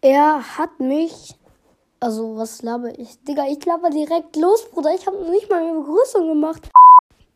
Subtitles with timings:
[0.00, 1.34] Er hat mich.
[2.00, 3.20] Also, was laber ich?
[3.24, 4.94] Digga, ich laber direkt los, Bruder.
[4.94, 6.70] Ich habe nicht mal eine Begrüßung gemacht.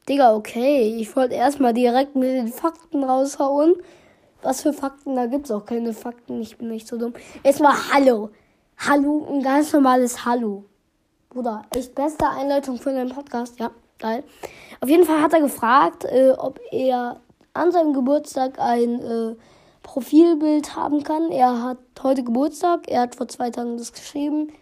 [0.09, 0.97] Digga, okay.
[0.99, 3.75] Ich wollte erstmal direkt mit den Fakten raushauen.
[4.43, 5.17] Was für Fakten?
[5.17, 6.41] Da gibt's auch keine Fakten.
[6.41, 7.15] Ich bin nicht so dumm.
[7.43, 8.31] Erstmal Hallo.
[8.79, 10.65] Hallo, ein ganz normales Hallo.
[11.31, 13.59] Bruder, echt beste Einleitung für den Podcast.
[13.59, 14.23] Ja, geil.
[14.81, 17.21] Auf jeden Fall hat er gefragt, äh, ob er
[17.55, 19.37] an seinem Geburtstag ein äh,
[19.83, 21.31] Profilbild haben kann.
[21.31, 22.89] Er hat heute Geburtstag.
[22.89, 24.53] Er hat vor zwei Tagen das geschrieben.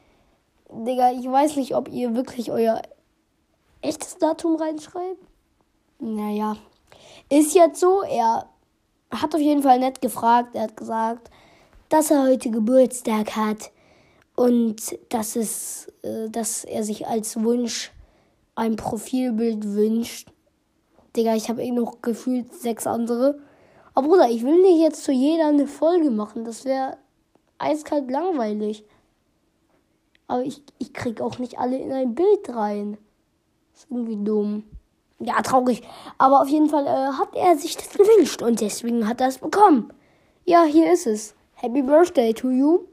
[0.71, 2.81] Digga, ich weiß nicht, ob ihr wirklich euer
[3.83, 5.19] echtes Datum reinschreibt.
[5.99, 6.57] Naja,
[7.29, 8.03] ist jetzt so.
[8.03, 8.49] Er
[9.11, 10.55] hat auf jeden Fall nett gefragt.
[10.55, 11.31] Er hat gesagt,
[11.89, 13.73] dass er heute Geburtstag hat
[14.37, 17.93] und dass es, äh, dass er sich als Wunsch
[18.55, 20.29] ein Profilbild wünscht.
[21.17, 23.39] Digga, ich habe eh noch gefühlt sechs andere.
[24.01, 26.47] Aber Bruder, ich will nicht jetzt zu jeder eine Folge machen.
[26.47, 26.97] Das wäre
[27.59, 28.83] eiskalt langweilig.
[30.27, 32.97] Aber ich, ich krieg auch nicht alle in ein Bild rein.
[33.75, 34.65] Ist irgendwie dumm.
[35.19, 35.83] Ja, traurig.
[36.17, 39.37] Aber auf jeden Fall äh, hat er sich das gewünscht und deswegen hat er es
[39.37, 39.93] bekommen.
[40.47, 41.35] Ja, hier ist es.
[41.57, 42.85] Happy Birthday to you.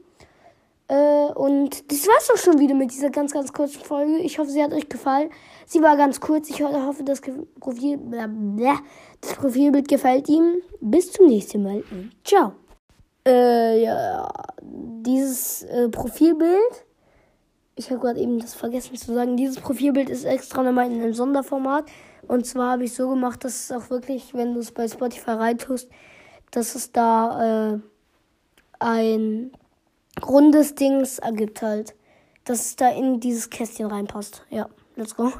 [0.88, 4.18] Äh, und das war's doch schon wieder mit dieser ganz, ganz kurzen Folge.
[4.18, 5.30] Ich hoffe, sie hat euch gefallen.
[5.66, 6.48] Sie war ganz kurz.
[6.50, 7.20] Ich hoffe, das,
[7.60, 7.98] Profil,
[9.20, 10.56] das Profilbild gefällt ihm.
[10.80, 11.84] Bis zum nächsten Mal.
[12.24, 12.52] Ciao.
[13.26, 14.28] Äh, ja,
[14.62, 16.84] dieses äh, Profilbild.
[17.74, 19.36] Ich habe gerade eben das vergessen zu sagen.
[19.36, 21.84] Dieses Profilbild ist extra nochmal in einem Sonderformat.
[22.26, 25.32] Und zwar habe ich so gemacht, dass es auch wirklich, wenn du es bei Spotify
[25.32, 25.88] reintust,
[26.50, 27.78] dass es da äh,
[28.80, 29.52] ein
[30.26, 31.94] rundes Dings ergibt halt.
[32.44, 34.44] Dass es da in dieses Kästchen reinpasst.
[34.48, 35.32] Ja, let's go.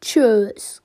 [0.00, 0.82] Tschüss.